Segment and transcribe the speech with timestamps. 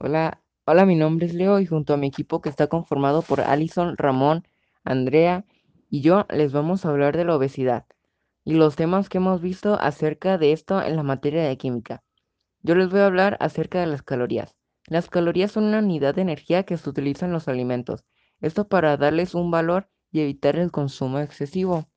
[0.00, 3.40] Hola, hola, mi nombre es Leo y junto a mi equipo que está conformado por
[3.40, 4.46] Alison, Ramón,
[4.84, 5.44] Andrea
[5.90, 7.84] y yo les vamos a hablar de la obesidad
[8.44, 12.04] y los temas que hemos visto acerca de esto en la materia de química.
[12.62, 14.54] Yo les voy a hablar acerca de las calorías.
[14.86, 18.04] Las calorías son una unidad de energía que se utiliza en los alimentos.
[18.40, 21.88] Esto para darles un valor y evitar el consumo excesivo.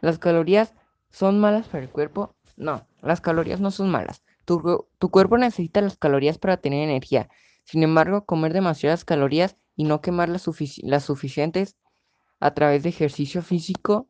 [0.00, 0.72] ¿Las calorías
[1.10, 2.34] son malas para el cuerpo?
[2.56, 4.22] No, las calorías no son malas.
[4.98, 7.28] Tu, cuerpo necesita las calorías para tener energía.
[7.62, 10.44] Sin embargo, comer demasiadas calorías y no quemar las,
[10.82, 11.76] las suficientes
[12.40, 14.08] a través de ejercicio físico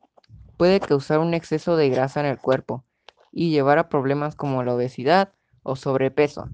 [0.56, 2.86] puede causar un exceso de grasa en el cuerpo
[3.30, 6.48] y llevar a problemas como la obesidad o sobrepeso.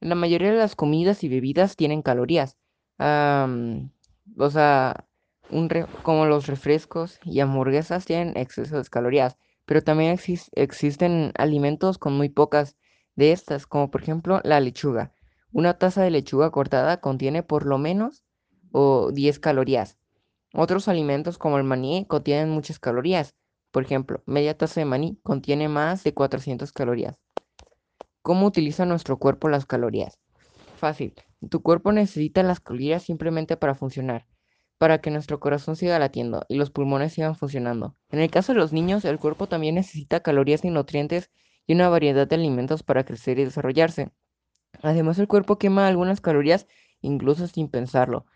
[0.00, 2.56] La mayoría de las comidas y bebidas tienen calorías.
[2.98, 5.04] o sea,
[6.02, 10.18] como los refrescos y hamburguesas tienen exceso de calorías, pero también
[10.52, 12.76] existen alimentos con muy pocas
[13.16, 15.12] de estas, como por ejemplo la lechuga.
[15.52, 18.24] Una taza de lechuga cortada contiene por lo menos
[18.72, 19.98] o 10 calorías.
[20.54, 23.34] Otros alimentos como el maní contienen muchas calorías.
[23.70, 27.18] Por ejemplo, media taza de maní contiene más de 400 calorías.
[28.22, 30.18] ¿Cómo utiliza nuestro cuerpo las calorías?
[30.76, 31.14] Fácil.
[31.48, 34.26] Tu cuerpo necesita las calorías simplemente para funcionar
[34.80, 37.98] para que nuestro corazón siga latiendo y los pulmones sigan funcionando.
[38.08, 41.30] En el caso de los niños, el cuerpo también necesita calorías y nutrientes
[41.70, 44.10] y una variedad de alimentos para crecer y desarrollarse.
[44.82, 46.66] Además, el cuerpo quema algunas calorías
[47.00, 48.26] incluso sin pensarlo.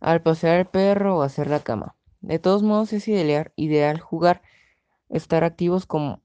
[0.00, 1.94] Al pasear el perro o hacer la cama.
[2.20, 4.42] De todos modos, es ideal, jugar,
[5.10, 6.20] estar activos como,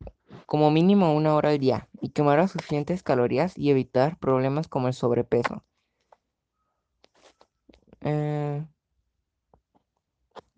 [0.48, 4.88] como mínimo una hora al día y quemar las suficientes calorías y evitar problemas como
[4.88, 5.64] el sobrepeso.
[8.02, 8.66] Eh,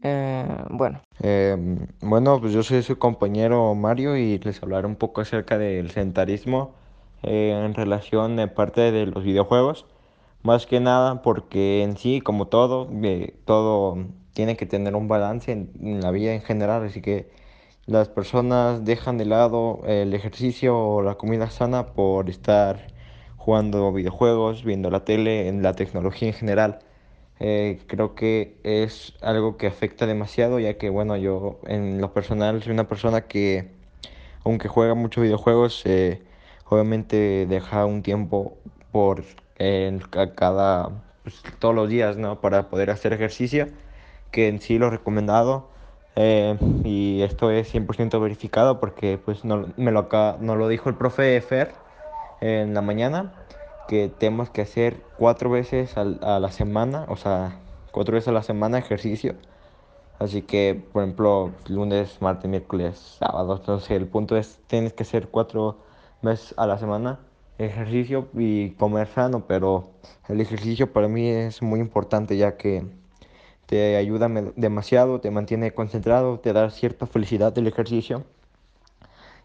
[0.07, 1.01] eh, bueno.
[1.19, 5.89] Em, bueno, pues yo soy su compañero Mario y les hablaré un poco acerca del
[5.89, 6.75] sedentarismo
[7.23, 9.87] eh, en relación a parte de los videojuegos.
[10.43, 13.97] Más que nada porque en sí, como todo, eh, todo
[14.33, 16.83] tiene que tener un balance en, la vida en general.
[16.85, 17.31] Así que
[17.87, 22.87] las personas dejan de lado el ejercicio o la comida sana por estar
[23.37, 26.79] jugando videojuegos, viendo la tele, en la tecnología en general.
[27.39, 32.63] Eh, creo que es algo que afecta demasiado, ya que, bueno, yo en lo personal
[32.63, 33.71] soy una persona que,
[34.43, 36.21] aunque juega muchos videojuegos, eh,
[36.69, 38.57] obviamente deja un tiempo
[38.91, 39.23] por
[40.35, 40.89] cada,
[41.23, 42.39] pues, todos los días, ¿no?
[42.41, 43.67] Para poder hacer ejercicio,
[44.31, 45.69] que en sí lo he recomendado.
[46.17, 50.07] Eh, y esto es 100% verificado porque pues no, me lo,
[50.39, 51.73] no lo dijo el profe Fer
[52.39, 53.33] en la mañana
[53.87, 57.59] que tenemos que hacer cuatro veces a la semana, o sea,
[57.91, 59.35] cuatro veces a la semana ejercicio.
[60.19, 63.57] Así que, por ejemplo, lunes, martes, miércoles, sábado.
[63.57, 65.77] Entonces, el punto es, tienes que hacer cuatro
[66.21, 67.19] veces a la semana
[67.57, 69.91] ejercicio y comer sano, pero
[70.27, 72.85] el ejercicio para mí es muy importante ya que
[73.65, 78.23] te ayuda demasiado, te mantiene concentrado, te da cierta felicidad el ejercicio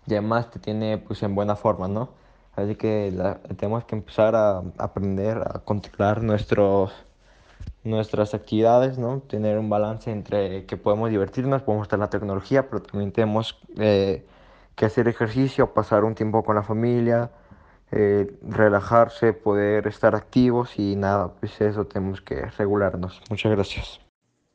[0.07, 2.11] y además te tiene pues en buena forma, ¿no?
[2.57, 3.13] Así que
[3.57, 6.93] tenemos que empezar a aprender a controlar nuestros,
[7.85, 9.21] nuestras actividades, ¿no?
[9.21, 13.59] Tener un balance entre que podemos divertirnos, podemos estar en la tecnología, pero también tenemos
[13.79, 14.27] eh,
[14.75, 17.31] que hacer ejercicio, pasar un tiempo con la familia,
[17.93, 23.23] eh, relajarse, poder estar activos y nada, pues eso tenemos que regularnos.
[23.31, 24.01] Muchas gracias.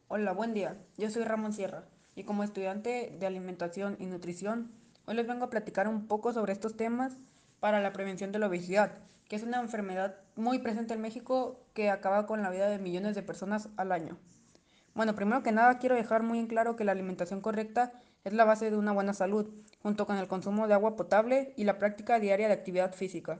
[0.07, 0.77] Hola, buen día.
[0.97, 1.83] Yo soy Ramón Sierra
[2.15, 4.71] y como estudiante de alimentación y nutrición,
[5.05, 7.17] hoy les vengo a platicar un poco sobre estos temas
[7.59, 11.89] para la prevención de la obesidad, que es una enfermedad muy presente en México que
[11.89, 14.17] acaba con la vida de millones de personas al año.
[14.93, 17.91] Bueno, primero que nada quiero dejar muy en claro que la alimentación correcta
[18.23, 21.63] es la base de una buena salud, junto con el consumo de agua potable y
[21.63, 23.39] la práctica diaria de actividad física.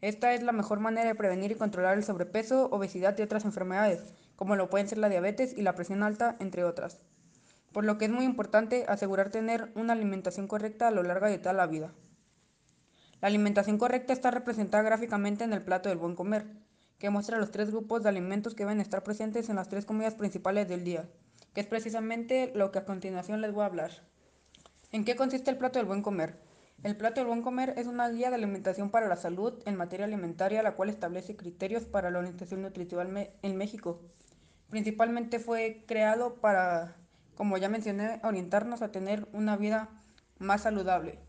[0.00, 4.04] Esta es la mejor manera de prevenir y controlar el sobrepeso, obesidad y otras enfermedades,
[4.36, 7.00] como lo pueden ser la diabetes y la presión alta, entre otras.
[7.72, 11.38] Por lo que es muy importante asegurar tener una alimentación correcta a lo largo de
[11.38, 11.92] toda la vida.
[13.22, 16.44] La alimentación correcta está representada gráficamente en el plato del buen comer,
[16.98, 20.16] que muestra los tres grupos de alimentos que deben estar presentes en las tres comidas
[20.16, 21.08] principales del día,
[21.54, 23.92] que es precisamente lo que a continuación les voy a hablar.
[24.90, 26.40] ¿En qué consiste el plato del buen comer?
[26.82, 30.06] El plato del buen comer es una guía de alimentación para la salud en materia
[30.06, 34.00] alimentaria, la cual establece criterios para la orientación nutritiva en México.
[34.68, 36.96] Principalmente fue creado para,
[37.36, 39.90] como ya mencioné, orientarnos a tener una vida
[40.40, 41.20] más saludable.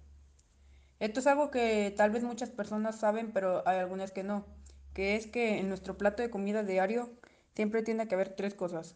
[1.03, 4.45] Esto es algo que tal vez muchas personas saben, pero hay algunas que no,
[4.94, 7.11] que es que en nuestro plato de comida diario
[7.55, 8.95] siempre tiene que haber tres cosas.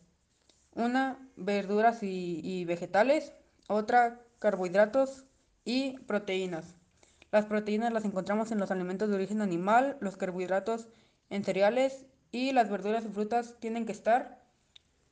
[0.71, 3.33] Una, verduras y, vegetales,
[3.67, 5.25] otra, carbohidratos
[5.65, 6.77] y proteínas.
[7.29, 10.87] Las proteínas las encontramos en los alimentos de origen animal, los carbohidratos
[11.29, 14.45] en cereales y las verduras y frutas tienen que estar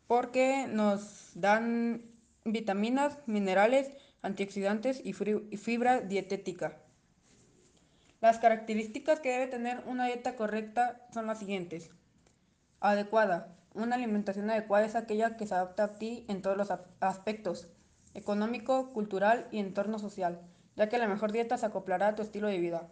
[0.08, 2.06] porque nos dan
[2.46, 3.90] vitaminas, minerales,
[4.22, 6.85] antioxidantes y fibra dietética.
[8.26, 11.92] Las características que debe tener una dieta correcta son las siguientes.
[12.80, 13.56] Adecuada.
[13.76, 17.68] Una alimentación adecuada es aquella que se adapta a ti en todos los aspectos,
[18.16, 20.42] económico, cultural y entorno social,
[20.76, 22.88] ya que la mejor dieta se acoplará a tu estilo de vida.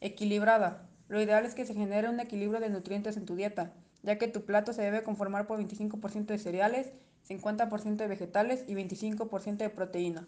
[0.00, 0.88] Equilibrada.
[1.06, 3.72] Lo ideal es que se genere un equilibrio de nutrientes en tu dieta,
[4.02, 6.92] ya que tu plato se debe conformar por 25% de cereales,
[7.28, 10.26] 50% de vegetales y 25% de proteína.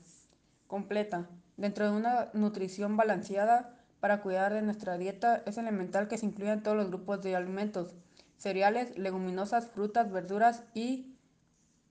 [0.69, 1.29] Completa.
[1.56, 6.62] Dentro de una nutrición balanceada, para cuidar de nuestra dieta es elemental que se incluyan
[6.62, 7.95] todos los grupos de alimentos,
[8.37, 11.17] cereales, leguminosas, frutas, verduras y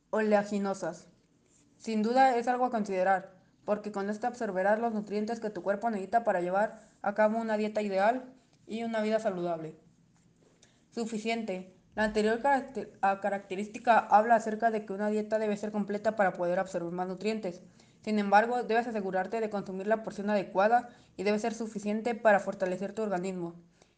[0.09, 1.07] oleaginosas.
[1.77, 3.33] Sin duda es algo a considerar,
[3.65, 7.57] porque con esto absorberás los nutrientes que tu cuerpo necesita para llevar a cabo una
[7.57, 8.33] dieta ideal
[8.65, 9.75] y una vida saludable.
[10.91, 11.73] Suficiente.
[11.95, 12.39] La anterior
[13.01, 17.63] característica habla acerca de que una dieta debe ser completa para poder absorber más nutrientes.
[18.03, 22.93] Sin embargo, debes asegurarte de consumir la porción adecuada y debe ser suficiente para fortalecer
[22.93, 23.55] tu organismo.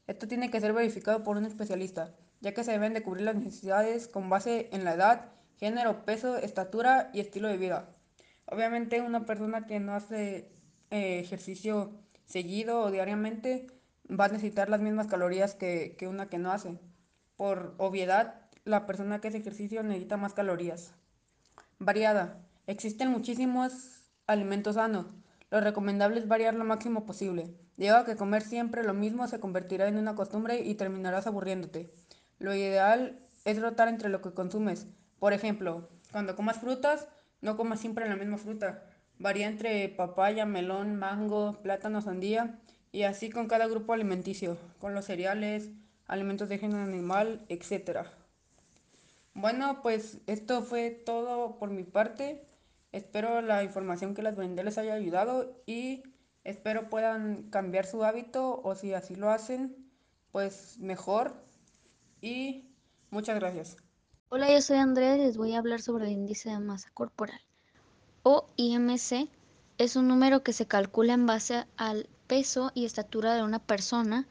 [0.07, 3.35] Esto tiene que ser verificado por un especialista, ya que se deben de cubrir las
[3.35, 5.25] necesidades con base en la edad,
[5.57, 7.89] género, peso, estatura y estilo de vida.
[8.45, 10.51] Obviamente una persona que no hace
[10.89, 11.91] eh, ejercicio
[12.25, 13.67] seguido o diariamente
[14.09, 16.79] va a necesitar las mismas calorías que, que una que no hace.
[17.37, 20.93] Por obviedad, la persona que hace ejercicio necesita más calorías.
[21.77, 22.48] Variada.
[22.69, 25.07] Existen muchísimos alimentos sanos.
[25.49, 27.55] Lo recomendable es variar lo máximo posible.
[27.77, 31.91] Llega a que comer siempre lo mismo se convertirá en una costumbre y terminarás aburriéndote.
[32.37, 34.85] Lo ideal es rotar entre lo que consumes.
[35.17, 37.07] Por ejemplo, cuando comas frutas,
[37.41, 38.83] no comas siempre la misma fruta.
[39.17, 42.59] Varía entre papaya, melón, mango, plátano, sandía
[42.91, 45.71] y así con cada grupo alimenticio, con los cereales,
[46.05, 48.01] alimentos de género animal, etc.
[49.33, 52.45] Bueno, pues esto fue todo por mi parte.
[52.91, 56.03] Espero la información que les brindé les haya ayudado y
[56.43, 59.91] espero puedan cambiar su hábito o si así lo hacen,
[60.31, 61.35] pues mejor.
[62.21, 62.73] Y
[63.11, 63.77] muchas gracias.
[64.29, 67.39] Hola, yo soy Andrea y les voy a hablar sobre el índice de masa corporal.
[68.23, 69.29] O IMC
[69.77, 74.27] es un número que se calcula en base al peso y estatura de una persona.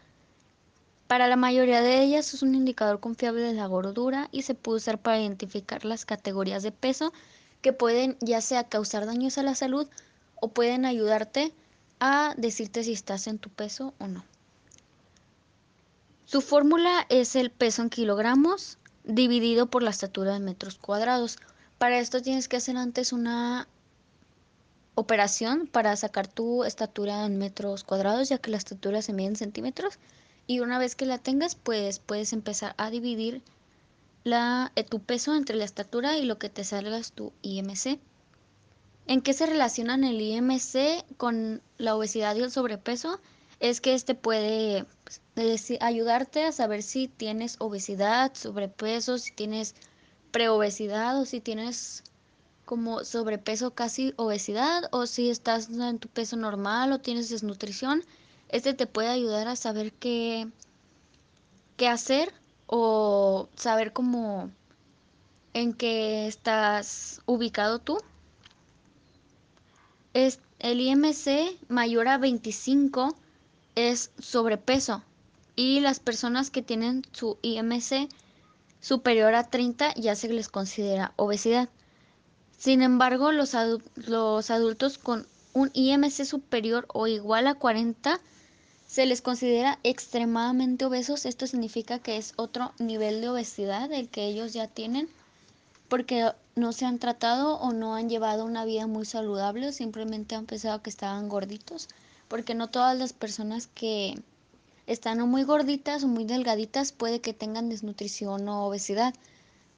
[1.07, 4.77] Para la mayoría de ellas es un indicador confiable de la gordura y se puede
[4.77, 7.13] usar para identificar las categorías de peso
[7.63, 9.89] que pueden ya sea causar daños a la salud
[10.37, 11.53] o pueden ayudarte
[12.01, 14.25] a decirte si estás en tu peso o no.
[16.25, 21.39] Su fórmula es el peso en kilogramos dividido por la estatura en metros cuadrados.
[21.79, 23.67] Para esto tienes que hacer antes una
[24.95, 29.37] operación para sacar tu estatura en metros cuadrados, ya que la estatura se mide en
[29.37, 29.99] centímetros.
[30.47, 33.43] Y una vez que la tengas, pues puedes empezar a dividir
[34.25, 37.99] la, eh, tu peso entre la estatura y lo que te salga es tu IMC.
[39.06, 43.20] ¿En qué se relacionan el IMC con la obesidad y el sobrepeso?
[43.59, 44.85] Es que este puede
[45.35, 49.75] pues, ayudarte a saber si tienes obesidad, sobrepeso, si tienes
[50.31, 52.05] preobesidad o si tienes
[52.67, 58.05] como sobrepeso casi obesidad o si estás en tu peso normal o tienes desnutrición.
[58.50, 60.49] Este te puede ayudar a saber qué,
[61.79, 62.31] qué hacer
[62.69, 64.51] o saber cómo
[65.55, 67.99] en qué estás ubicado tú.
[70.15, 73.17] Es, el IMC mayor a 25
[73.75, 75.03] es sobrepeso
[75.57, 78.09] y las personas que tienen su IMC
[78.81, 81.69] superior a 30 ya se les considera obesidad.
[82.57, 83.57] Sin embargo, los,
[83.97, 88.21] los adultos con un IMC superior o igual a 40
[88.88, 91.26] se les considera extremadamente obesos.
[91.26, 95.11] Esto significa que es otro nivel de obesidad el que ellos ya tienen
[95.88, 100.35] porque no se han tratado o no han llevado una vida muy saludable o simplemente
[100.35, 101.88] han pensado que estaban gorditos.
[102.28, 104.23] Porque no todas las personas que
[104.87, 109.12] están muy gorditas o muy delgaditas puede que tengan desnutrición o obesidad,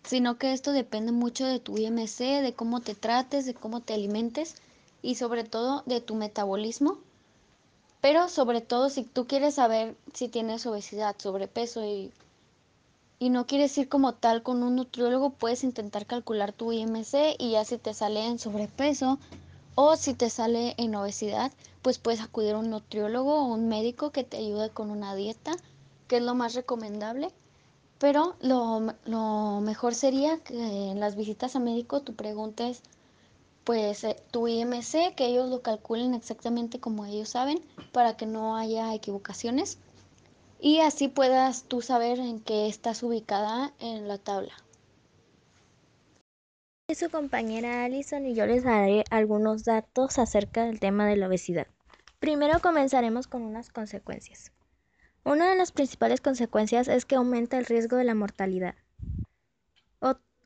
[0.05, 3.95] sino que esto depende mucho de tu IMC, de cómo te trates, de cómo te
[3.95, 4.55] alimentes
[5.03, 6.99] y sobre todo de tu metabolismo
[8.01, 12.13] pero sobre todo si tú quieres saber si tienes obesidad, sobrepeso y,
[13.19, 17.53] y no quieres ir como tal con un nutriólogo, puedes intentar calcular tu IMC y
[17.53, 19.19] ya si te sale en sobrepeso
[19.75, 21.53] o si te sale en obesidad,
[21.83, 25.53] pues puedes acudir a un nutriólogo o un médico que te ayude con una dieta,
[26.09, 27.31] que es lo más recomendable.
[27.99, 32.83] Pero lo, lo mejor sería que en las visitas a médico tú preguntes
[33.71, 37.61] pues eh, tu IMC, que ellos lo calculen exactamente como ellos saben,
[37.93, 39.79] para que no haya equivocaciones.
[40.59, 44.53] Y así puedas tú saber en qué estás ubicada en la tabla.
[46.93, 51.69] Su compañera Alison y yo les daré algunos datos acerca del tema de la obesidad.
[52.19, 54.51] Primero comenzaremos con unas consecuencias.
[55.23, 58.75] Una de las principales consecuencias es que aumenta el riesgo de la mortalidad.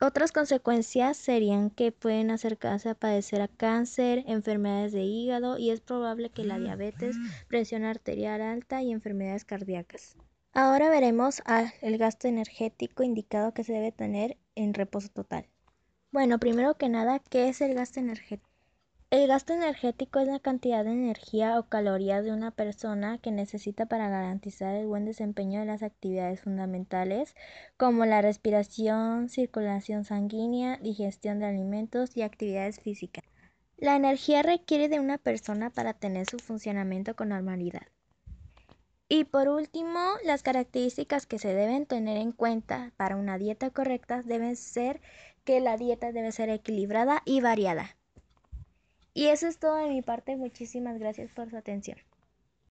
[0.00, 5.80] Otras consecuencias serían que pueden acercarse a padecer a cáncer, enfermedades de hígado y es
[5.80, 7.16] probable que la diabetes,
[7.48, 10.16] presión arterial alta y enfermedades cardíacas.
[10.52, 11.42] Ahora veremos
[11.80, 15.48] el gasto energético indicado que se debe tener en reposo total.
[16.12, 18.53] Bueno, primero que nada, ¿qué es el gasto energético?
[19.14, 23.86] El gasto energético es la cantidad de energía o calorías de una persona que necesita
[23.86, 27.36] para garantizar el buen desempeño de las actividades fundamentales
[27.76, 33.22] como la respiración, circulación sanguínea, digestión de alimentos y actividades físicas.
[33.76, 37.86] La energía requiere de una persona para tener su funcionamiento con normalidad.
[39.08, 44.22] Y por último, las características que se deben tener en cuenta para una dieta correcta
[44.22, 45.00] deben ser
[45.44, 47.94] que la dieta debe ser equilibrada y variada.
[49.14, 50.36] Y eso es todo de mi parte.
[50.36, 51.98] Muchísimas gracias por su atención.